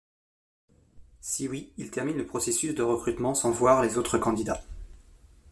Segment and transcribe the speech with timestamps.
[1.19, 4.63] Si oui, il termine le processus de recrutement sans voir les autres candidats.